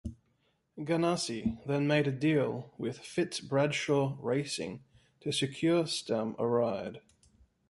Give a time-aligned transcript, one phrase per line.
[0.79, 4.83] Ganassi then made a deal with FitzBradshaw Racing
[5.19, 7.01] to secure Stremme a ride.